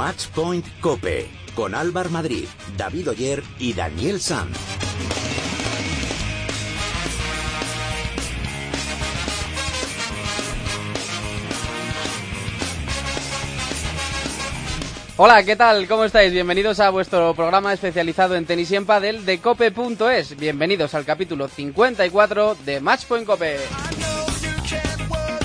[0.00, 4.56] Matchpoint Cope con Álvar Madrid, David Oyer y Daniel Sanz.
[15.18, 15.86] Hola, ¿qué tal?
[15.86, 16.32] ¿Cómo estáis?
[16.32, 20.34] Bienvenidos a vuestro programa especializado en tenis y en pádel de cope.es.
[20.38, 23.58] Bienvenidos al capítulo 54 de Matchpoint Cope.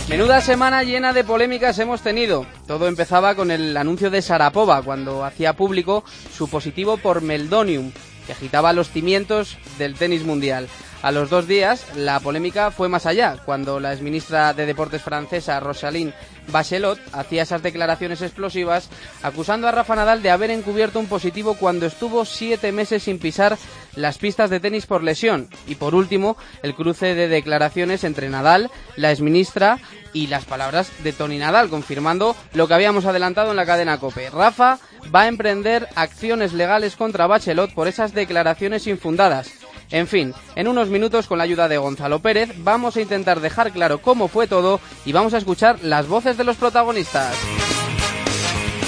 [0.09, 2.45] Menuda semana llena de polémicas hemos tenido.
[2.67, 7.91] Todo empezaba con el anuncio de Sarapova cuando hacía público su positivo por Meldonium,
[8.27, 10.67] que agitaba los cimientos del tenis mundial.
[11.01, 15.59] A los dos días, la polémica fue más allá, cuando la exministra de Deportes francesa,
[15.59, 16.13] Rosaline
[16.47, 18.89] Bachelot, hacía esas declaraciones explosivas,
[19.21, 23.57] acusando a Rafa Nadal de haber encubierto un positivo cuando estuvo siete meses sin pisar
[23.95, 25.47] las pistas de tenis por lesión.
[25.67, 29.79] Y por último, el cruce de declaraciones entre Nadal, la exministra
[30.13, 34.29] y las palabras de Tony Nadal, confirmando lo que habíamos adelantado en la cadena COPE.
[34.29, 34.79] Rafa
[35.13, 39.64] va a emprender acciones legales contra Bachelot por esas declaraciones infundadas.
[39.91, 43.71] En fin, en unos minutos con la ayuda de Gonzalo Pérez vamos a intentar dejar
[43.71, 47.35] claro cómo fue todo y vamos a escuchar las voces de los protagonistas.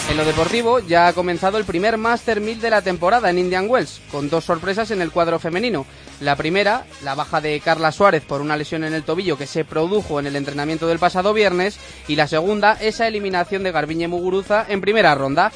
[0.09, 3.69] En lo deportivo ya ha comenzado el primer Master 1000 de la temporada en Indian
[3.69, 5.85] Wells, con dos sorpresas en el cuadro femenino.
[6.21, 9.65] La primera, la baja de Carla Suárez por una lesión en el tobillo que se
[9.65, 14.65] produjo en el entrenamiento del pasado viernes, y la segunda, esa eliminación de Garbiñe Muguruza
[14.69, 15.51] en primera ronda.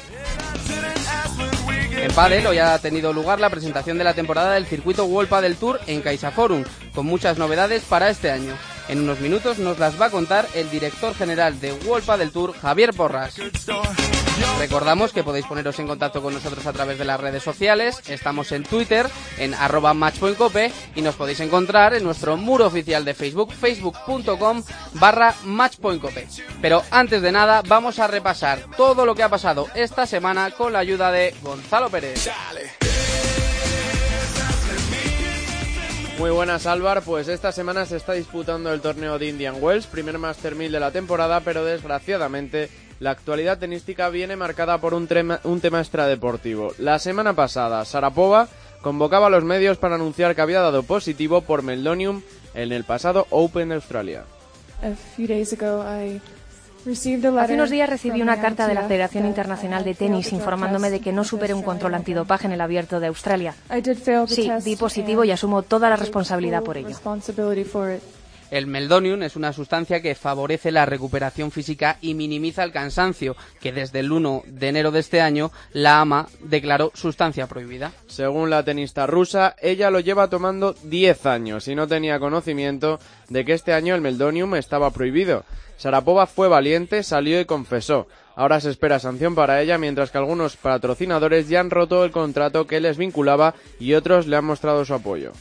[2.02, 5.54] En Padel hoy ha tenido lugar la presentación de la temporada del circuito World Padel
[5.54, 8.56] Tour en CaixaForum, con muchas novedades para este año.
[8.92, 12.52] En unos minutos nos las va a contar el director general de World Padel Tour,
[12.52, 13.36] Javier Porras.
[14.58, 18.02] Recordamos que podéis poneros en contacto con nosotros a través de las redes sociales.
[18.06, 23.14] Estamos en Twitter, en arroba matchpointcope y nos podéis encontrar en nuestro muro oficial de
[23.14, 26.28] Facebook, facebook.com barra matchpointcope.
[26.60, 30.74] Pero antes de nada, vamos a repasar todo lo que ha pasado esta semana con
[30.74, 32.28] la ayuda de Gonzalo Pérez.
[36.18, 40.18] Muy buenas Álvar, pues esta semana se está disputando el torneo de Indian Wells, primer
[40.18, 42.68] Master 1000 de la temporada, pero desgraciadamente
[43.00, 45.08] la actualidad tenística viene marcada por un,
[45.44, 46.74] un tema extradeportivo.
[46.78, 48.48] La semana pasada, Sarapova
[48.82, 52.22] convocaba a los medios para anunciar que había dado positivo por Meldonium
[52.54, 54.24] en el pasado Open de Australia.
[56.84, 61.12] Hace unos días recibí una carta de la Federación Internacional de Tenis informándome de que
[61.12, 63.54] no superé un control antidopaje en el abierto de Australia.
[64.26, 66.96] Sí, di positivo y asumo toda la responsabilidad por ello.
[68.52, 73.72] El meldonium es una sustancia que favorece la recuperación física y minimiza el cansancio, que
[73.72, 77.92] desde el 1 de enero de este año la AMA declaró sustancia prohibida.
[78.08, 83.46] Según la tenista rusa, ella lo lleva tomando 10 años y no tenía conocimiento de
[83.46, 85.46] que este año el meldonium estaba prohibido.
[85.78, 88.06] Sarapova fue valiente, salió y confesó.
[88.36, 92.66] Ahora se espera sanción para ella, mientras que algunos patrocinadores ya han roto el contrato
[92.66, 95.32] que les vinculaba y otros le han mostrado su apoyo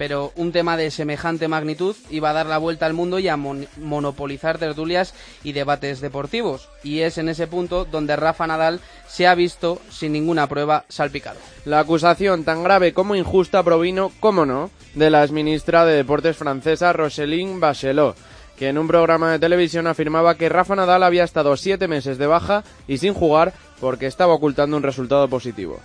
[0.00, 3.36] pero un tema de semejante magnitud iba a dar la vuelta al mundo y a
[3.36, 5.12] monopolizar tertulias
[5.44, 6.70] y debates deportivos.
[6.82, 11.38] Y es en ese punto donde Rafa Nadal se ha visto sin ninguna prueba salpicado.
[11.66, 16.94] La acusación tan grave como injusta provino, cómo no, de la exministra de Deportes francesa
[16.94, 18.16] Roselyne Bachelot
[18.58, 22.26] que en un programa de televisión afirmaba que Rafa Nadal había estado siete meses de
[22.26, 25.78] baja y sin jugar porque estaba ocultando un resultado positivo.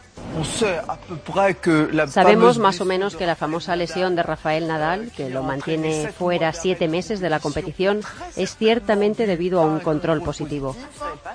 [2.08, 6.52] Sabemos más o menos que la famosa lesión de Rafael Nadal, que lo mantiene fuera
[6.54, 8.02] siete meses de la competición,
[8.36, 10.76] es ciertamente debido a un control positivo.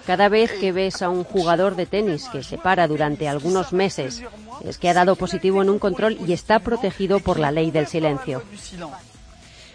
[0.07, 4.23] Cada vez que ves a un jugador de tenis que se para durante algunos meses,
[4.65, 7.87] es que ha dado positivo en un control y está protegido por la ley del
[7.87, 8.43] silencio.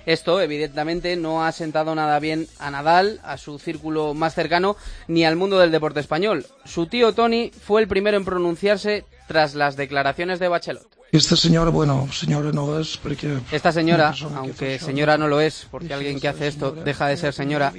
[0.06, 4.78] Esto, evidentemente, no ha sentado nada bien a Nadal, a su círculo más cercano,
[5.08, 6.46] ni al mundo del deporte español.
[6.64, 10.95] Su tío Tony fue el primero en pronunciarse tras las declaraciones de Bachelot.
[11.12, 13.38] Esta señora, bueno, señora no es porque...
[13.52, 17.34] Esta señora, aunque señora no lo es, porque alguien que hace esto deja de ser
[17.34, 17.72] señora,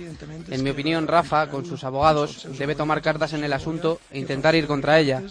[0.49, 4.55] en mi opinión, Rafa, con sus abogados, debe tomar cartas en el asunto e intentar
[4.55, 5.23] ir contra ella.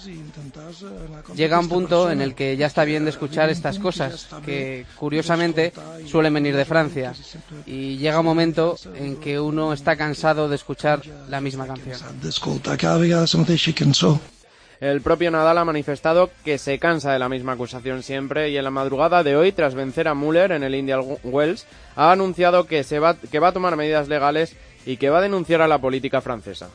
[1.36, 5.74] Llega un punto en el que ya está bien de escuchar estas cosas, que curiosamente
[6.06, 7.14] suelen venir de Francia.
[7.66, 11.98] Y llega un momento en que uno está cansado de escuchar la misma canción.
[14.80, 18.64] El propio Nadal ha manifestado que se cansa de la misma acusación siempre y en
[18.64, 22.84] la madrugada de hoy, tras vencer a Müller en el Indian Wells, ha anunciado que,
[22.84, 24.56] se va, que va a tomar medidas legales
[24.86, 26.70] y que va a denunciar a la política francesa.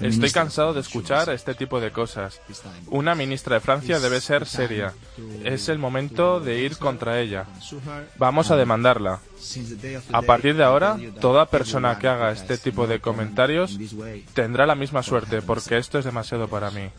[0.00, 2.40] Estoy cansado de escuchar este tipo de cosas.
[2.88, 4.92] Una ministra de Francia debe ser seria.
[5.44, 7.46] Es el momento de ir contra ella.
[8.18, 9.20] Vamos a demandarla.
[10.12, 13.78] A partir de ahora, toda persona que haga este tipo de comentarios
[14.34, 16.90] tendrá la misma suerte porque esto es demasiado para mí.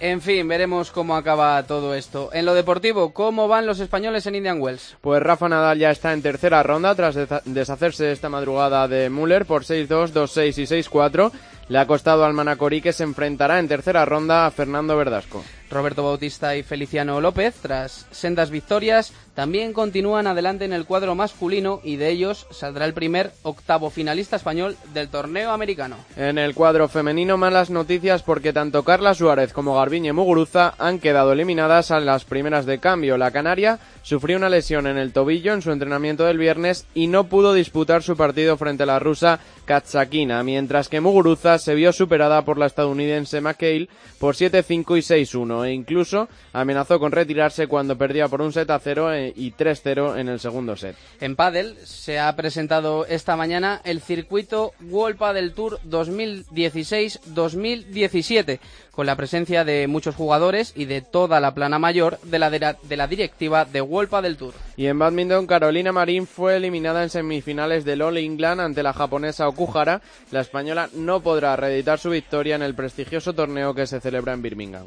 [0.00, 2.30] En fin, veremos cómo acaba todo esto.
[2.32, 4.96] En lo deportivo, ¿cómo van los españoles en Indian Wells?
[5.00, 9.62] Pues Rafa Nadal ya está en tercera ronda tras deshacerse esta madrugada de Müller por
[9.62, 11.32] 6-2, 2-6 y 6-4.
[11.68, 15.42] Le ha costado al Manacorí que se enfrentará en tercera ronda a Fernando Verdasco.
[15.74, 21.80] Roberto Bautista y Feliciano López, tras sendas victorias, también continúan adelante en el cuadro masculino
[21.82, 25.96] y de ellos saldrá el primer octavo finalista español del torneo americano.
[26.16, 31.32] En el cuadro femenino malas noticias porque tanto Carla Suárez como Garbiñe Muguruza han quedado
[31.32, 33.18] eliminadas a las primeras de cambio.
[33.18, 37.24] La Canaria sufrió una lesión en el tobillo en su entrenamiento del viernes y no
[37.24, 42.42] pudo disputar su partido frente a la rusa Katsakina, mientras que Muguruza se vio superada
[42.42, 43.88] por la estadounidense McHale
[44.20, 48.78] por 7-5 y 6-1 e incluso amenazó con retirarse cuando perdía por un set a
[48.78, 50.96] 0 e, y 3-0 en el segundo set.
[51.20, 58.58] En pádel se ha presentado esta mañana el circuito World Padel Tour 2016-2017
[58.94, 62.96] con la presencia de muchos jugadores y de toda la plana mayor de la, de
[62.96, 64.54] la directiva de World Padel Tour.
[64.76, 69.48] Y en badminton, Carolina Marín fue eliminada en semifinales del All England ante la japonesa
[69.48, 70.00] Okuhara.
[70.30, 74.42] La española no podrá reeditar su victoria en el prestigioso torneo que se celebra en
[74.42, 74.86] Birmingham.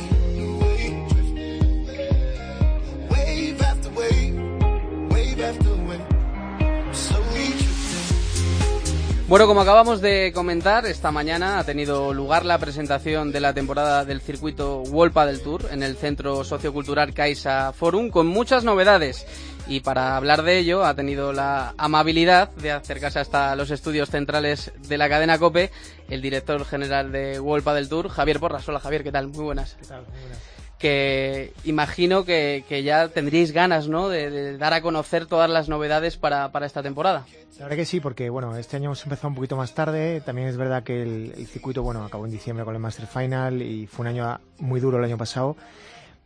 [9.31, 14.03] Bueno, como acabamos de comentar, esta mañana ha tenido lugar la presentación de la temporada
[14.03, 19.25] del circuito Wolpa del Tour en el Centro Sociocultural Caixa Forum con muchas novedades.
[19.67, 24.73] Y para hablar de ello ha tenido la amabilidad de acercarse hasta los estudios centrales
[24.89, 25.71] de la cadena COPE
[26.09, 28.67] el director general de Wolpa del Tour, Javier Porras.
[28.67, 29.29] Hola Javier, ¿qué tal?
[29.29, 29.77] Muy buenas.
[29.79, 30.01] ¿Qué tal?
[30.11, 34.09] Muy buenas que imagino que, ya tendríais ganas ¿no?
[34.09, 37.25] De, dar a conocer todas las novedades para, para, esta temporada.
[37.59, 40.21] La verdad que sí, porque bueno, este año hemos empezado un poquito más tarde.
[40.21, 43.85] También es verdad que el, circuito bueno acabó en diciembre con el Master Final y
[43.85, 45.55] fue un año muy duro el año pasado.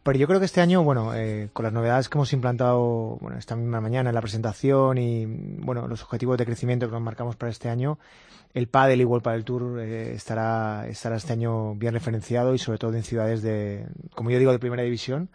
[0.02, 3.38] Pero yo creo que este año, bueno, eh, con las novedades que hemos implantado bueno,
[3.38, 7.36] esta misma mañana en la presentación y bueno, los objetivos de crecimiento que nos marcamos
[7.36, 7.98] para este año,
[8.56, 12.78] el pádel igual para el Tour eh, estará, estará este año bien referenciado y sobre
[12.78, 13.86] todo en ciudades de,
[14.16, 15.30] como yo digo, de primera división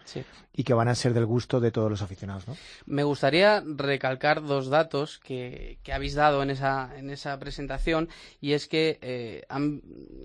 [0.55, 2.49] y que van a ser del gusto de todos los aficionados.
[2.49, 2.56] ¿no?
[2.87, 8.08] Me gustaría recalcar dos datos que, que, habéis dado en esa, en esa presentación
[8.40, 9.82] y es que eh, han,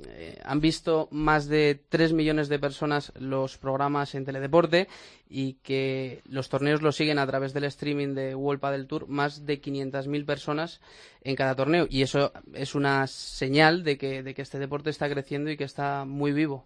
[0.07, 4.87] eh, han visto más de 3 millones de personas los programas en teledeporte
[5.29, 9.45] y que los torneos los siguen a través del streaming de World del Tour más
[9.45, 10.79] de 500.000 personas
[11.21, 15.09] en cada torneo y eso es una señal de que, de que este deporte está
[15.09, 16.65] creciendo y que está muy vivo.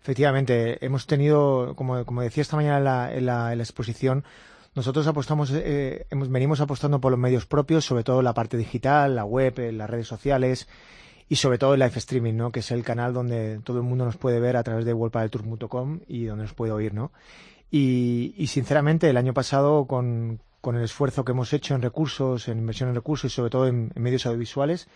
[0.00, 4.24] Efectivamente, hemos tenido, como, decía esta mañana en la, exposición,
[4.74, 9.16] nosotros apostamos, eh, hemos, venimos apostando por los medios propios, sobre todo la parte digital,
[9.16, 10.68] la web, eh, las redes sociales
[11.28, 12.52] y sobre todo el live streaming, ¿no?
[12.52, 16.00] que es el canal donde todo el mundo nos puede ver a través de worldpadeltour.com
[16.06, 16.94] y donde nos puede oír.
[16.94, 17.12] ¿no?
[17.70, 22.88] Y, sinceramente, el año pasado, con, el esfuerzo que hemos hecho en recursos, en inversión
[22.88, 24.88] en recursos y sobre todo en, medios audiovisuales,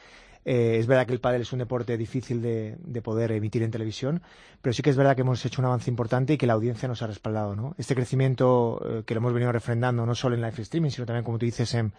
[0.44, 4.22] eh, es verdad que el pádel es un deporte difícil de, poder emitir en televisión,
[4.60, 6.88] pero sí que es verdad que hemos hecho un avance importante y que la audiencia
[6.88, 7.54] nos ha respaldado.
[7.54, 7.74] ¿no?
[7.78, 11.24] Este crecimiento eh, que lo hemos venido refrendando no solo en live streaming, sino también,
[11.24, 11.92] como tú dices, en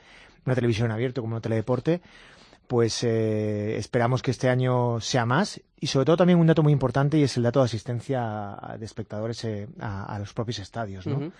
[0.45, 2.01] una televisión abierta como un teledeporte,
[2.67, 6.73] pues eh, esperamos que este año sea más y sobre todo también un dato muy
[6.73, 11.05] importante y es el dato de asistencia de espectadores eh, a, los propios estadios.
[11.05, 11.31] ¿no?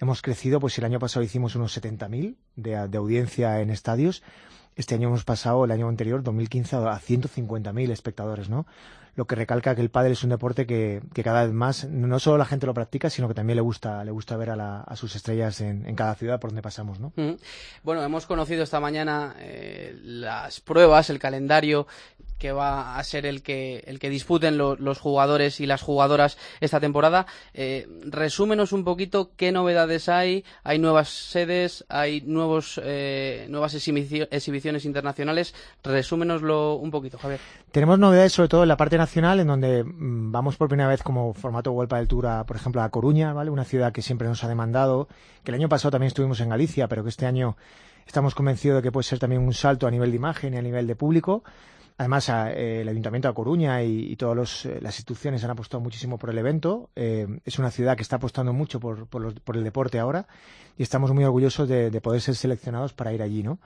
[0.00, 4.22] Hemos crecido, pues el año pasado hicimos unos 70.000 de, de audiencia en estadios.
[4.76, 8.66] Este año hemos pasado, el año anterior, 2015, a 150.000 espectadores, ¿no?
[9.16, 12.38] lo que recalca que el pádel es un deporte que, cada vez más no solo
[12.38, 15.60] la gente lo practica, sino que también le gusta, le gusta ver a, sus estrellas
[15.60, 17.12] en, cada ciudad por donde pasamos, ¿no?
[17.82, 21.86] Bueno, hemos conocido esta mañana eh, las pruebas, el calendario
[22.44, 26.78] que va a ser el que, el que disputen los jugadores y las jugadoras esta
[26.78, 27.24] temporada.
[27.54, 30.44] Eh, resúmenos un poquito qué novedades hay.
[30.62, 35.54] Hay nuevas sedes, hay nuevos, eh, nuevas exhibiciones internacionales.
[35.82, 37.40] Resúmenoslo un poquito, Javier.
[37.72, 41.02] Tenemos novedades sobre todo en la parte nacional, en donde mm, vamos por primera vez
[41.02, 43.48] como formato Vuelta del Tour, por ejemplo, a Coruña, ¿vale?
[43.48, 45.08] Una ciudad que siempre nos ha demandado,
[45.44, 47.56] que el año pasado también estuvimos en Galicia, pero que este año
[48.06, 50.62] estamos convencidos de que puede ser también un salto a nivel de imagen y a
[50.62, 51.42] nivel de público.
[51.96, 56.90] Además, el Ayuntamiento de Coruña y, todas las instituciones han apostado muchísimo por el evento.
[56.96, 60.26] es una ciudad que está apostando mucho por, por, el deporte ahora
[60.76, 63.60] y estamos muy orgullosos de, de, poder ser seleccionados para ir allí, ¿no?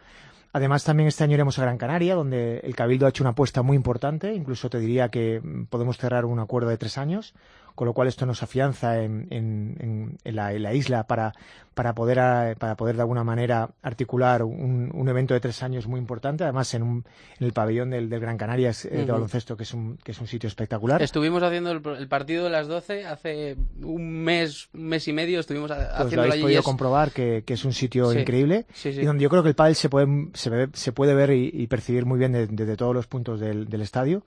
[0.53, 3.63] Además, también este año iremos a Gran Canaria, donde el Cabildo ha hecho una apuesta
[3.63, 4.35] muy importante.
[4.35, 7.35] Incluso te diría que podemos cerrar un acuerdo de tres años
[7.79, 11.33] con lo cual esto nos afianza en, en, en, la, isla para,
[11.75, 15.87] para, poder, eh, para poder de alguna manera articular un, un evento de tres años
[15.87, 17.05] muy importante, además en, un,
[17.39, 20.21] en el pabellón del, del Gran Canarias eh, de baloncesto, que es, un, que es
[20.21, 21.01] un sitio espectacular.
[21.01, 25.71] Estuvimos haciendo el, partido de las 12 hace un mes, un mes y medio, estuvimos
[25.71, 29.31] pues haciendo lo habéis podido comprobar que, que, es un sitio increíble y donde yo
[29.31, 32.77] creo que el pádel se puede, se, se puede ver y, percibir muy bien desde
[32.77, 34.25] todos los puntos del, del estadio.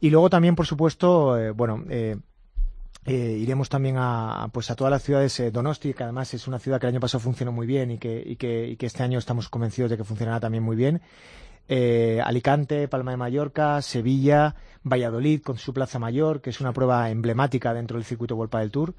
[0.00, 2.16] Y luego también, por supuesto, eh, bueno, eh,
[3.04, 6.60] eh, iremos también a, pues a todas las ciudades, eh, Donosti, que además es una
[6.60, 9.02] ciudad que el año pasado funcionó muy bien y que, y que, y que este
[9.02, 11.02] año estamos convencidos de que funcionará también muy bien.
[11.68, 14.54] Eh, Alicante, Palma de Mallorca, Sevilla,
[14.84, 18.70] Valladolid con su Plaza Mayor, que es una prueba emblemática dentro del circuito World del
[18.70, 18.94] Tour.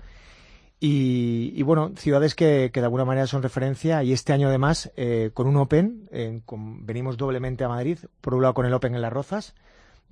[0.85, 5.31] Y, bueno, ciudades que, que, de alguna manera son referencia y este año además eh,
[5.33, 6.09] con un Open,
[6.45, 9.55] con, venimos doblemente a Madrid, por un lado con el Open en Las Rozas,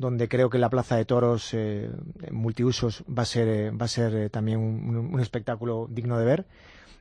[0.01, 1.89] donde creo que la Plaza de Toros eh,
[2.31, 6.46] multiusos va a ser, eh, va a ser eh, también un, espectáculo digno de ver.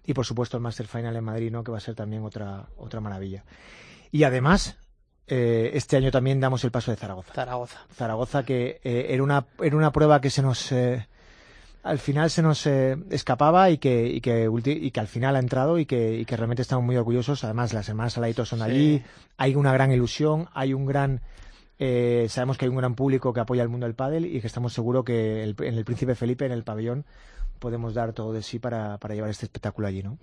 [0.07, 1.64] Y por supuesto el Master Final en Madrid, ¿no?
[1.64, 3.45] que va a ser también otra, otra maravilla.
[4.12, 4.76] Y además,
[5.26, 7.33] eh, este año también damos el paso de Zaragoza.
[7.33, 7.87] Zaragoza.
[7.95, 10.73] Zaragoza, que era, una, era una prueba que se nos...
[11.83, 15.78] al final se nos escapaba y que, y que, y que al final ha entrado
[15.78, 17.45] y que, y que realmente estamos muy orgullosos.
[17.45, 19.02] Además, las hermanas Saladitos son allí,
[19.37, 21.21] hay una gran ilusión, hay un gran
[21.83, 24.47] eh, sabemos que hay un gran público que apoya el mundo del pádel y que
[24.47, 27.07] estamos seguros que en el Príncipe Felipe, en el pabellón,
[27.59, 30.19] podemos dar todo de sí para, llevar este espectáculo allí, ¿no?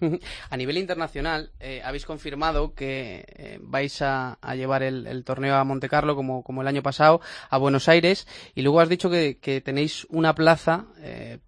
[0.52, 5.90] A nivel internacional, eh, habéis confirmado que eh, vais a, llevar el, torneo a Monte
[5.90, 10.36] Carlo como, el año pasado, a Buenos Aires, y luego has dicho que, tenéis una
[10.36, 10.86] plaza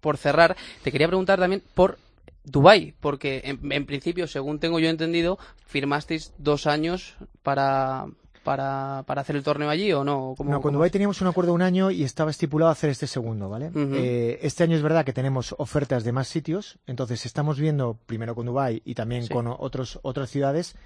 [0.00, 0.56] por cerrar.
[0.82, 1.98] Te quería preguntar también por
[2.42, 8.06] Dubai, porque en, principio, según tengo yo entendido, firmasteis dos años para,
[8.44, 10.34] para, para hacer el torneo allí o no?
[10.44, 13.48] no, con Dubái teníamos un acuerdo de un año y estaba estipulado hacer este segundo,
[13.48, 13.70] ¿vale?
[13.74, 18.34] Eh, este año es verdad que tenemos ofertas de más sitios, entonces estamos viendo primero
[18.34, 20.76] con Dubái y también con otros, otras ciudades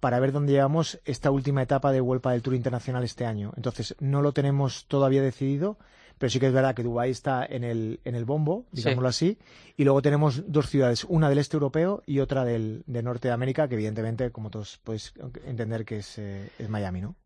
[0.00, 3.52] para ver dónde llevamos esta última etapa de Vuelta del Tour Internacional este año.
[3.56, 5.78] Entonces, no lo tenemos todavía decidido,
[6.18, 9.38] pero sí que es verdad que Dubái está en el, en el bombo, digámoslo así,
[9.76, 13.34] y luego tenemos dos ciudades, una del este europeo y otra del, de norte de
[13.34, 15.12] América, que evidentemente, como todos podéis
[15.44, 17.16] entender, que es, eh, Miami, ¿no?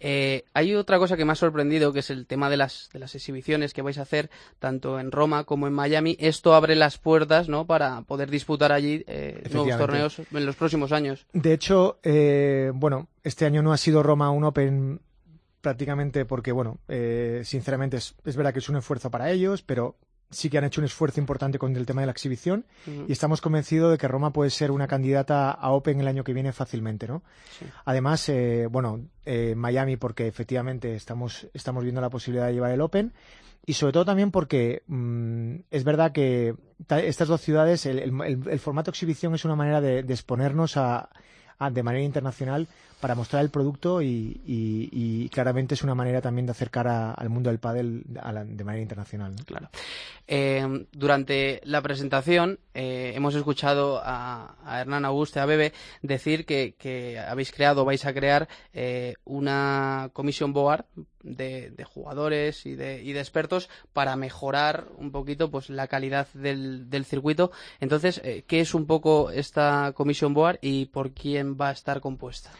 [0.00, 2.98] Eh, hay otra cosa que me ha sorprendido, que es el tema de las, de
[2.98, 6.16] las exhibiciones que vais a hacer, tanto en Roma como en Miami.
[6.20, 10.92] Esto abre las puertas, ¿no?, para poder disputar allí eh, nuevos torneos en los próximos
[10.92, 11.26] años.
[11.32, 11.98] De hecho,
[12.74, 15.00] bueno, este año no ha sido Roma un Open
[15.60, 19.96] prácticamente porque, bueno, eh, sinceramente es, verdad que es un esfuerzo para ellos, pero
[20.30, 23.40] sí que han hecho un esfuerzo importante con el tema de la exhibición y estamos
[23.40, 27.08] convencidos de que Roma puede ser una candidata a Open el año que viene fácilmente,
[27.08, 27.24] ¿no?
[27.84, 32.80] Además, eh, bueno, eh, Miami porque efectivamente estamos, estamos viendo la posibilidad de llevar el
[32.80, 33.12] Open
[33.66, 36.54] y sobre todo también porque mm, es verdad que
[36.88, 41.10] estas dos ciudades, el, el, formato exhibición es una manera de, de exponernos a,
[41.58, 42.68] a, de manera internacional
[43.00, 47.58] para mostrar el producto y, claramente es una manera también de acercar al mundo del
[47.58, 49.34] pádel de manera internacional.
[49.46, 49.70] Claro.
[50.32, 57.50] Eh, durante la presentación eh, hemos escuchado a, Hernán Auguste, a Bebe, decir que, habéis
[57.50, 60.84] creado, vais a crear eh, una comisión board
[61.22, 66.88] de, jugadores y de, y de, expertos para mejorar un poquito pues la calidad del,
[66.90, 67.50] del circuito.
[67.80, 72.50] Entonces, ¿qué es un poco esta comisión board y por quién va a estar compuesta?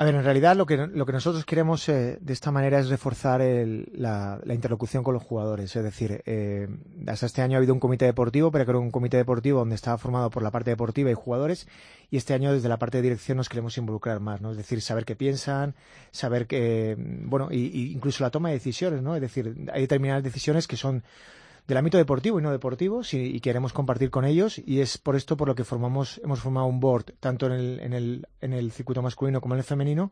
[0.00, 2.88] A ver, en realidad lo que, lo que nosotros queremos eh, de esta manera es
[2.88, 5.74] reforzar la, interlocución con los jugadores.
[5.74, 6.68] Es decir, eh,
[7.08, 9.98] hasta este año ha habido un comité deportivo, pero creo un comité deportivo donde estaba
[9.98, 11.66] formado por la parte deportiva y jugadores.
[12.12, 14.52] Y este año desde la parte de dirección nos queremos involucrar más, ¿no?
[14.52, 15.74] Es decir, saber qué piensan,
[16.12, 19.16] saber que, bueno, y, incluso la toma de decisiones, ¿no?
[19.16, 21.02] Es decir, hay determinadas decisiones que son
[21.68, 25.36] del ámbito deportivo y no deportivo y queremos compartir con ellos y es por esto
[25.36, 28.72] por lo que formamos hemos formado un board tanto en el, en el, en el
[28.72, 30.10] circuito masculino como en el femenino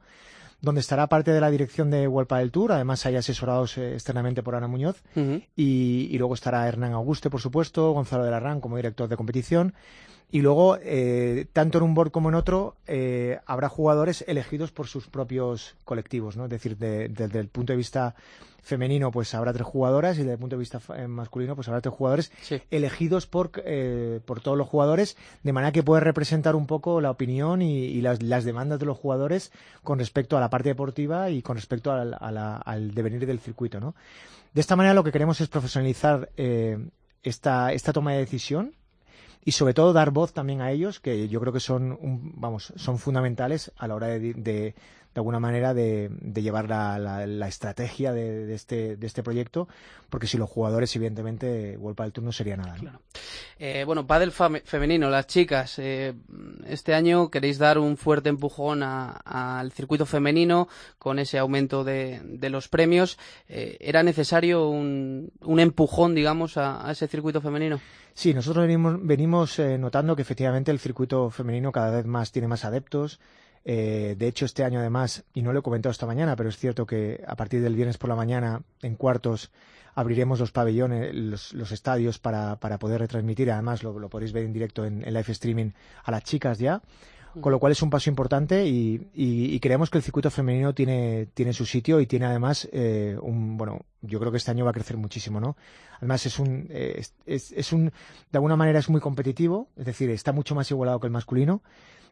[0.60, 4.42] donde estará parte de la dirección de World del Tour, además hay asesorados eh, externamente
[4.42, 5.02] por Ana Muñoz,
[5.54, 9.74] y, luego estará Hernán Auguste, por supuesto, Gonzalo de la RAN como director de competición,
[10.30, 14.88] Y luego, eh, tanto en un board como en otro, eh, habrá jugadores elegidos por
[14.88, 16.44] sus propios colectivos, ¿no?
[16.44, 18.16] Es decir, desde el punto de vista
[18.60, 21.80] femenino, pues habrá tres jugadoras y desde el punto de vista eh, masculino, pues habrá
[21.80, 22.32] tres jugadores
[22.72, 27.62] elegidos por, por todos los jugadores, de manera que puede representar un poco la opinión
[27.62, 29.52] y, las, demandas de los jugadores
[29.84, 33.94] con respecto a la parte deportiva y con respecto al, al devenir del circuito, ¿no?
[34.52, 36.30] De esta manera lo que queremos es profesionalizar
[37.22, 38.72] esta, esta toma de decisión
[39.46, 41.96] y sobre todo dar voz también a ellos, que yo creo que son,
[42.34, 44.74] vamos, son fundamentales a la hora de, de,
[45.16, 49.66] de alguna manera de, llevar la, la, estrategia de, este, de este proyecto,
[50.10, 52.76] porque si los jugadores, evidentemente, vuelva del turno sería nada.
[53.58, 56.12] Eh, bueno, pádel femenino, las chicas, eh,
[56.66, 60.68] este año queréis dar un fuerte empujón al circuito femenino
[60.98, 62.20] con ese aumento de,
[62.50, 63.16] los premios.
[63.48, 67.80] Eh, ¿Era necesario un, un empujón, digamos, a, ese circuito femenino?
[68.12, 72.66] Sí, nosotros venimos, venimos notando que efectivamente el circuito femenino cada vez más tiene más
[72.66, 73.18] adeptos.
[73.68, 76.56] Eh, de hecho, este año además, y no lo he comentado esta mañana, pero es
[76.56, 79.50] cierto que a partir del viernes por la mañana, en cuartos,
[79.96, 81.12] abriremos los pabellones,
[81.52, 83.50] los, estadios para, para, poder retransmitir.
[83.50, 85.70] Además, lo, lo, podréis ver en directo en, live streaming
[86.04, 86.80] a las chicas ya.
[87.40, 91.52] Con lo cual es un paso importante y, creemos que el circuito femenino tiene, tiene
[91.52, 94.74] su sitio y tiene además eh, un, bueno, yo creo que este año va a
[94.74, 95.54] crecer muchísimo, ¿no?
[95.98, 100.08] Además es un, eh, es, es un, de alguna manera es muy competitivo, es decir,
[100.08, 101.62] está mucho más igualado que el masculino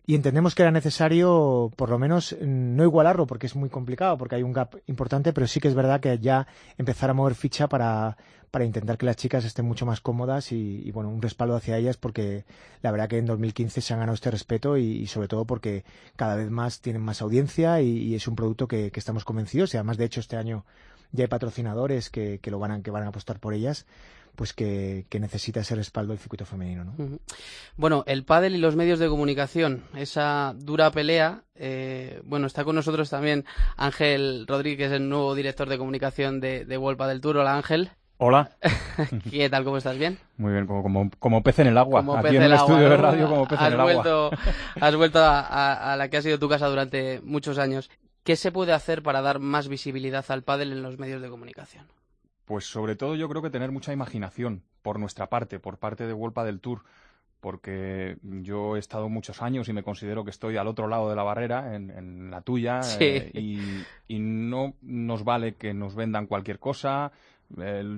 [0.06, 4.34] y entendemos que era necesario, por lo menos, no igualarlo, porque es muy complicado, porque
[4.34, 6.46] hay un gap importante, pero sí que es verdad que ya
[6.76, 8.18] empezar a mover ficha para,
[8.50, 11.96] para intentar que las chicas estén mucho más cómodas y, bueno, un respaldo hacia ellas,
[11.96, 12.44] porque
[12.82, 15.84] la verdad que en 2015 se han ganado este respeto y, sobre todo porque
[16.16, 19.96] cada vez más tienen más audiencia y, es un producto que, estamos convencidos y además,
[19.96, 20.66] de hecho, este año
[21.12, 23.86] ya hay patrocinadores que, que lo van a, que van a apostar por ellas
[24.34, 26.84] pues que, necesita ese respaldo del circuito femenino.
[26.84, 27.18] ¿no?
[27.76, 31.42] Bueno, el pádel y los medios de comunicación, esa dura pelea.
[31.54, 33.44] Eh, bueno, está con nosotros también
[33.76, 37.38] Ángel Rodríguez, el nuevo director de comunicación de, de World Padel Tour.
[37.38, 37.90] Hola Ángel.
[38.16, 38.50] Hola.
[39.30, 39.64] ¿Qué tal?
[39.64, 39.98] ¿Cómo estás?
[39.98, 40.18] ¿Bien?
[40.36, 42.00] Muy bien, como, como, pez en el agua.
[42.18, 44.30] Aquí en el, estudio de radio, como pez en el agua.
[44.80, 47.90] Has vuelto a, a, la que ha sido tu casa durante muchos años.
[48.22, 51.86] ¿Qué se puede hacer para dar más visibilidad al pádel en los medios de comunicación?
[52.44, 56.12] Pues sobre todo yo creo que tener mucha imaginación por nuestra parte, por parte de
[56.12, 56.82] Wolpa del Tour,
[57.40, 61.16] porque yo he estado muchos años y me considero que estoy al otro lado de
[61.16, 63.30] la barrera, en, la tuya, eh,
[64.08, 67.12] y, no nos vale que nos vendan cualquier cosa,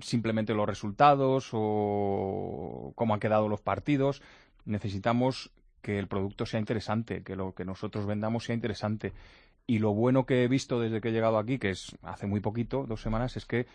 [0.00, 4.20] simplemente los resultados o cómo han quedado los partidos.
[4.64, 9.12] Necesitamos que el producto sea interesante, que lo que nosotros vendamos sea interesante.
[9.68, 12.40] Y lo bueno que he visto desde que he llegado aquí, que es hace muy
[12.40, 13.66] poquito, dos semanas, es que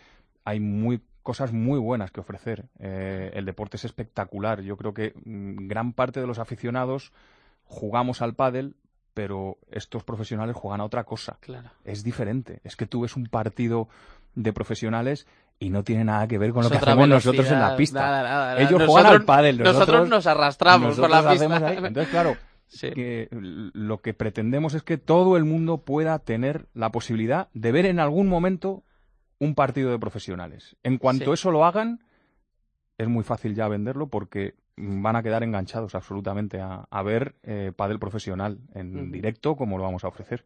[0.44, 2.66] hay muy cosas muy buenas que ofrecer.
[2.78, 4.60] Eh, el deporte es espectacular.
[4.62, 7.12] Yo creo que mm, gran parte de los aficionados
[7.64, 8.74] jugamos al pádel,
[9.14, 11.38] pero estos profesionales juegan a otra cosa.
[11.40, 11.70] Claro.
[11.84, 12.60] Es diferente.
[12.64, 13.88] Es que tú ves un partido
[14.34, 15.26] de profesionales
[15.58, 18.60] y no tiene nada que ver con lo que hacemos nosotros en la pista.
[18.60, 19.58] Ellos juegan al pádel.
[19.58, 21.74] Nosotros, nos arrastramos por la pista.
[21.74, 22.36] Entonces, claro,
[22.80, 27.86] que lo que pretendemos es que todo el mundo pueda tener la posibilidad de ver
[27.86, 28.82] en algún momento
[29.42, 30.76] un partido de profesionales.
[30.84, 32.04] En cuanto eso lo hagan,
[32.96, 37.98] es muy fácil ya venderlo porque van a quedar enganchados absolutamente a, ver eh, pádel
[37.98, 40.44] profesional en directo como lo vamos a ofrecer.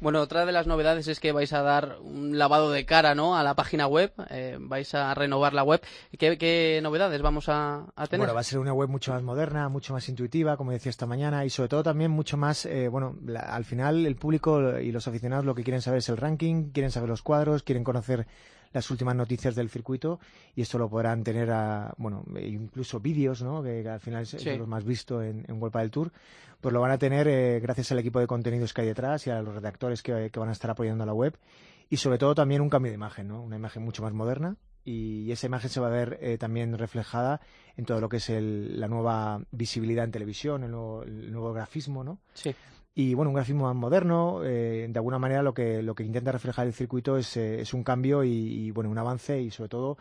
[0.00, 3.36] Bueno, otra de las novedades es que vais a dar un lavado de cara ¿no?
[3.36, 5.80] a la página web, eh, vais a renovar la web.
[6.18, 8.20] ¿Qué, novedades vamos a, tener?
[8.20, 11.06] Bueno, va a ser una web mucho más moderna, mucho más intuitiva, como decía esta
[11.06, 15.06] mañana, y sobre todo también mucho más, eh, bueno, al final el público y los
[15.06, 18.26] aficionados lo que quieren saber es el ranking, quieren saber los cuadros, quieren conocer
[18.76, 20.20] las últimas noticias del circuito
[20.54, 23.62] y esto lo podrán tener a, bueno, incluso vídeos, ¿no?
[23.62, 26.12] Que, al final es, lo más visto en, en World del Tour,
[26.60, 29.30] pues lo van a tener eh, gracias al equipo de contenidos que hay detrás y
[29.30, 31.38] a los redactores que, van a estar apoyando a la web
[31.88, 33.42] y sobre todo también un cambio de imagen, ¿no?
[33.42, 37.40] Una imagen mucho más moderna y esa imagen se va a ver eh, también reflejada
[37.78, 42.04] en todo lo que es la nueva visibilidad en televisión, el nuevo, el nuevo grafismo,
[42.04, 42.20] ¿no?
[42.34, 42.54] Sí
[42.98, 46.32] y bueno, un grafismo más moderno, eh, de alguna manera lo que, lo que intenta
[46.32, 49.98] reflejar el circuito es, eh, es un cambio y, bueno, un avance y sobre todo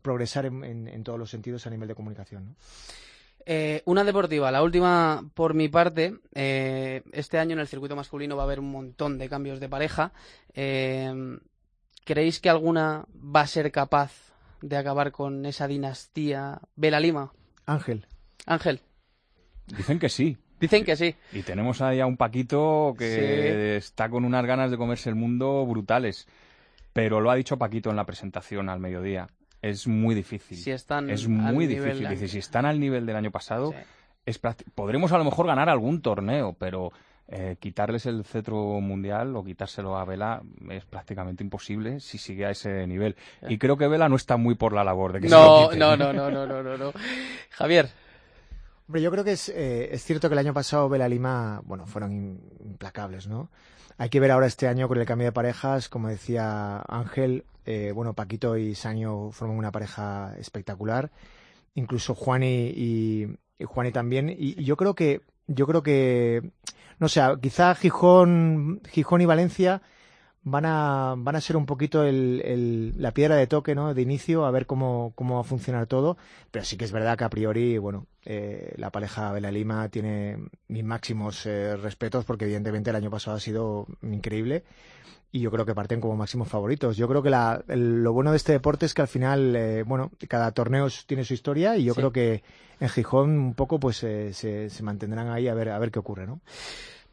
[0.00, 2.56] progresar en, en, todos los sentidos a nivel de comunicación.
[3.44, 6.14] Eh, una deportiva, la última por mi parte.
[6.32, 10.12] este año en el circuito masculino va a haber un montón de cambios de pareja.
[10.54, 14.32] ¿Creéis que alguna va a ser capaz
[14.62, 17.30] de acabar con esa dinastía Vela Lima?
[17.66, 18.06] Ángel.
[18.46, 18.80] Ángel.
[19.66, 20.38] Dicen que sí.
[20.60, 21.14] Dicen que sí.
[21.32, 25.64] Y tenemos ahí a un Paquito que está con unas ganas de comerse el mundo
[25.66, 26.26] brutales.
[26.92, 29.28] Pero lo ha dicho Paquito en la presentación al mediodía.
[29.62, 30.56] Es muy difícil.
[30.56, 32.08] Si están es muy difícil.
[32.08, 33.74] Dice, si están al nivel del año pasado,
[34.74, 36.92] podremos a lo mejor ganar algún torneo, pero
[37.30, 42.50] eh, quitarles el cetro mundial o quitárselo a Vela es prácticamente imposible si sigue a
[42.50, 43.16] ese nivel.
[43.48, 45.96] Y creo que Vela no está muy por la labor de que no, se lo
[45.96, 46.92] No, no, no, no, no, no.
[47.50, 47.90] Javier.
[48.88, 51.84] Hombre, yo creo que es, eh, es cierto que el año pasado Vela Lima, bueno,
[51.84, 53.50] fueron implacables, ¿no?
[53.98, 57.92] Hay que ver ahora este año con el cambio de parejas, como decía Ángel, eh,
[57.94, 61.10] bueno, Paquito y Sanio forman una pareja espectacular,
[61.74, 66.50] incluso Juani y, y Juani también, y, yo creo que, yo creo que,
[66.98, 69.82] no sé, quizá Gijón, Gijón y Valencia
[70.42, 73.94] van a, van a ser un poquito el, la piedra de toque, ¿no?
[73.94, 76.16] De inicio, a ver cómo, cómo va a funcionar todo.
[76.50, 80.38] Pero sí que es verdad que a priori, bueno, eh, la pareja Vela Lima tiene
[80.68, 84.64] mis máximos eh, respetos porque evidentemente el año pasado ha sido increíble
[85.30, 86.96] y yo creo que parten como máximos favoritos.
[86.96, 90.10] Yo creo que la, lo bueno de este deporte es que al final, eh, bueno,
[90.26, 92.42] cada torneo tiene su historia y yo creo que
[92.80, 96.26] en Gijón un poco pues se, se mantendrán ahí a ver, a ver qué ocurre,
[96.26, 96.40] ¿no?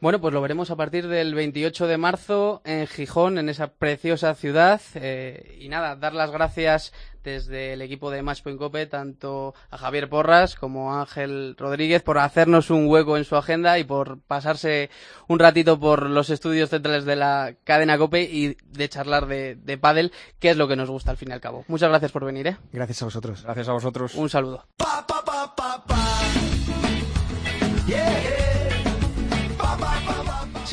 [0.06, 4.36] Bueno, pues lo veremos a partir del 28 de marzo en Gijón, en esa preciosa
[4.36, 4.80] ciudad.
[4.94, 10.08] Eh, y nada, dar las gracias desde el equipo de Matchpoint Cope, tanto a Javier
[10.08, 14.92] Porras como a Ángel Rodríguez, por hacernos un hueco en su agenda y por pasarse
[15.28, 19.78] un ratito por los estudios centrales de la cadena Cope y de charlar de, de
[19.80, 21.66] pádel, que es lo que nos gusta al fin y al cabo.
[21.68, 22.58] Muchas gracias por venir, ¿eh?
[22.72, 23.42] Gracias a vosotros.
[23.42, 24.14] Gracias a vosotros.
[24.14, 24.68] Un saludo.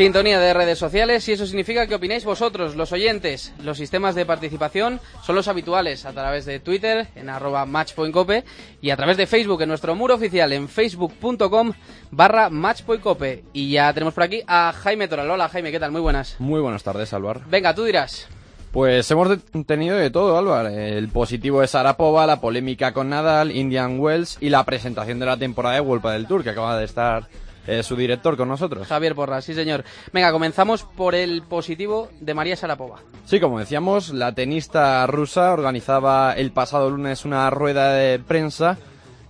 [0.02, 3.54] Sintonía de redes sociales y eso significa que opináis vosotros, los oyentes.
[3.62, 8.42] Los sistemas de participación son los habituales a través de Twitter en arroba matchpointcope
[8.80, 11.72] y a través de Facebook en nuestro muro oficial en facebook.com
[12.10, 13.44] barra matchpointcope.
[13.52, 15.30] Y ya tenemos por aquí a Jaime Toral.
[15.30, 15.92] Hola Jaime, ¿qué tal?
[15.92, 16.34] Muy buenas.
[16.40, 17.42] Muy buenas tardes, Álvaro.
[17.46, 18.26] Venga, tú dirás.
[18.72, 19.38] Pues hemos
[19.68, 20.68] tenido de todo, Álvaro.
[20.68, 25.36] El positivo de Sarapova, la polémica con Nadal, Indian Wells y la presentación de la
[25.36, 27.28] temporada de Vuelta del Tour, que acaba de estar
[27.66, 28.86] eh, su director con nosotros.
[28.86, 29.84] Javier Porras, sí señor.
[30.12, 33.00] Venga, comenzamos por el positivo de María Sarapova.
[33.24, 38.78] Sí, como decíamos, la tenista rusa organizaba el pasado lunes una rueda de prensa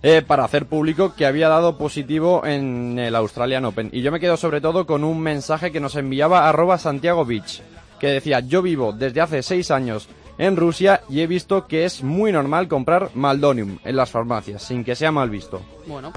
[0.01, 3.89] eh, para hacer público que había dado positivo en el Australian Open.
[3.93, 7.61] Y yo me quedo sobre todo con un mensaje que nos enviaba arroba Santiago Beach,
[7.99, 12.03] que decía, yo vivo desde hace seis años en Rusia y he visto que es
[12.03, 15.61] muy normal comprar Maldonium en las farmacias, sin que sea mal visto.
[15.87, 16.11] Bueno,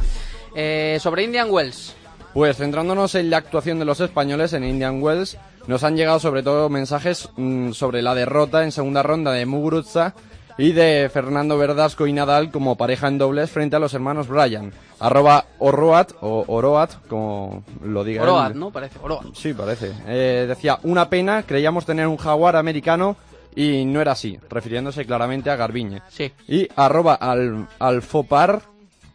[0.54, 1.94] eh, sobre Indian Wells.
[2.36, 6.42] Pues centrándonos en la actuación de los españoles en Indian Wells, nos han llegado sobre
[6.42, 10.14] todo mensajes mm, sobre la derrota en segunda ronda de Muguruza
[10.58, 14.70] y de Fernando Verdasco y Nadal como pareja en dobles frente a los hermanos Bryan.
[15.00, 18.70] Arroba Oroat, o Oroat, como lo diga Oroat, ¿no?
[18.70, 19.34] Parece, Oroat.
[19.34, 19.92] Sí, parece.
[20.06, 23.16] Eh, decía, una pena, creíamos tener un jaguar americano
[23.54, 26.02] y no era así, refiriéndose claramente a Garbiñe.
[26.10, 26.30] Sí.
[26.48, 28.60] Y arroba al, Alfopar,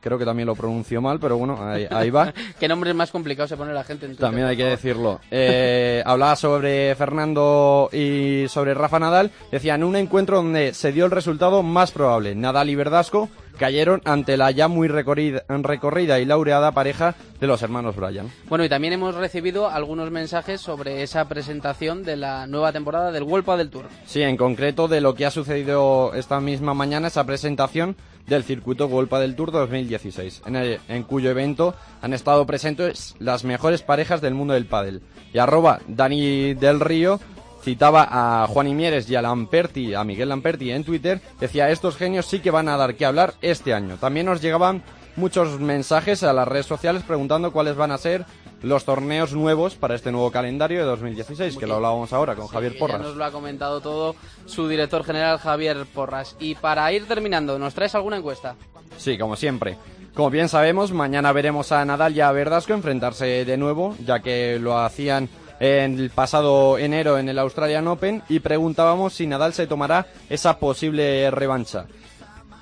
[0.01, 2.33] Creo que también lo pronunció mal, pero bueno, ahí, va.
[2.59, 4.25] ¿Qué nombre más complicado se pone la gente en Twitter?
[4.25, 5.19] También hay que decirlo.
[5.29, 9.31] Eh, hablaba sobre Fernando y sobre Rafa Nadal.
[9.51, 12.33] Decía, en un encuentro donde se dio el resultado más probable.
[12.33, 13.29] Nadal y Verdasco
[13.61, 18.31] cayeron ante la ya muy recorrida, recorrida, y laureada pareja de los hermanos Bryan.
[18.49, 23.21] Bueno, y también hemos recibido algunos mensajes sobre esa presentación de la nueva temporada del
[23.21, 23.85] World del Tour.
[24.07, 27.95] Sí, en concreto de lo que ha sucedido esta misma mañana, esa presentación
[28.25, 33.83] del circuito Golpa del Tour 2016, en, en cuyo evento han estado presentes las mejores
[33.83, 35.03] parejas del mundo del pádel.
[35.35, 37.19] Y arroba Dani del Río
[37.61, 42.25] citaba a Juan Imieres y a Lamperti, a Miguel Lamperti en Twitter, decía, estos genios
[42.25, 43.97] sí que van a dar que hablar este año.
[43.97, 44.83] También nos llegaban
[45.15, 48.25] muchos mensajes a las redes sociales preguntando cuáles van a ser
[48.61, 52.77] los torneos nuevos para este nuevo calendario de 2016, que lo hablábamos ahora con Javier
[52.77, 52.99] Porras.
[52.99, 56.35] Ya nos lo ha comentado todo su director general Javier Porras.
[56.39, 58.55] Y para ir terminando, ¿nos traes alguna encuesta?
[58.97, 59.77] Sí, como siempre.
[60.13, 64.59] Como bien sabemos, mañana veremos a Nadal y a Verdasco enfrentarse de nuevo, ya que
[64.59, 65.29] lo hacían
[65.61, 71.29] el pasado enero en el Australian Open y preguntábamos si Nadal se tomará esa posible
[71.29, 71.85] revancha.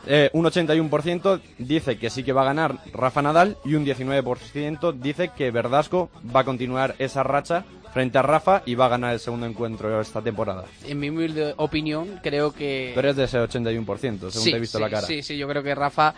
[0.05, 4.93] Eh, un 81% dice que sí que va a ganar Rafa Nadal y un 19%
[4.99, 9.13] dice que Verdasco va a continuar esa racha frente a Rafa y va a ganar
[9.13, 10.65] el segundo encuentro esta temporada.
[10.85, 12.91] En mi humilde opinión, creo que...
[12.95, 15.07] Pero es de ese 81%, según te he visto la cara.
[15.07, 16.13] Sí, sí, yo creo que Rafa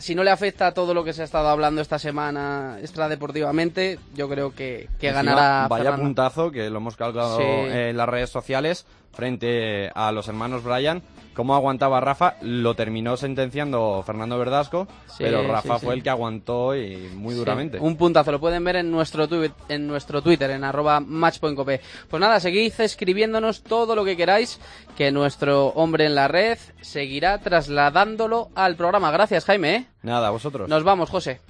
[0.00, 4.28] si no le afecta todo lo que se ha estado hablando esta semana extradeportivamente, yo
[4.28, 5.66] creo que, que ganará.
[5.68, 11.02] Vaya puntazo que lo hemos calculado en las redes sociales frente a los hermanos Bryan
[11.38, 16.96] cómo aguantaba Rafa, lo terminó sentenciando Fernando Verdasco, pero Rafa fue el que aguantó y
[17.14, 17.78] muy duramente.
[17.78, 19.28] Un puntazo, lo pueden ver en nuestro,
[19.68, 21.80] en nuestro Twitter, en arroba matchpointcope.
[22.10, 24.58] Pues nada, seguid escribiéndonos todo lo que queráis,
[24.96, 29.12] que nuestro hombre en la red seguirá trasladándolo al programa.
[29.12, 29.76] Gracias, Jaime.
[29.76, 29.86] ¿eh?
[30.02, 30.68] Nada, vosotros.
[30.68, 31.40] Nos vamos, José.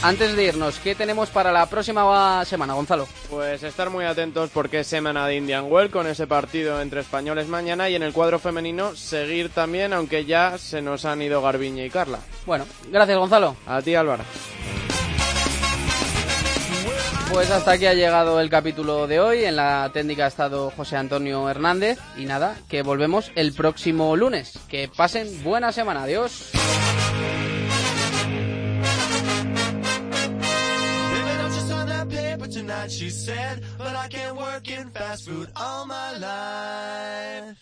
[0.00, 3.08] Antes de irnos, ¿qué tenemos para la próxima semana, Gonzalo?
[3.28, 7.48] Pues estar muy atentos porque es semana de Indian Well con ese partido entre españoles
[7.48, 11.84] mañana y en el cuadro femenino seguir también, aunque ya se nos han ido Garbiñe
[11.84, 12.20] y Carla.
[12.46, 13.56] Bueno, gracias Gonzalo.
[13.66, 14.22] A ti Álvaro.
[17.32, 19.44] Pues hasta aquí ha llegado el capítulo de hoy.
[19.44, 21.98] En la técnica ha estado José Antonio Hernández.
[22.16, 24.58] Y nada, que volvemos el próximo lunes.
[24.68, 26.04] Que pasen buena semana.
[26.04, 26.52] Adiós.
[32.90, 37.56] She said, but I can't work in fast food all my life.